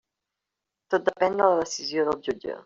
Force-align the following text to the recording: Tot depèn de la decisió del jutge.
Tot 0.93 1.05
depèn 1.09 1.37
de 1.43 1.51
la 1.53 1.61
decisió 1.61 2.07
del 2.09 2.19
jutge. 2.31 2.59